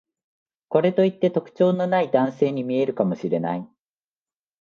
[0.69, 3.69] これといって特徴のない男性に見えるかもしれない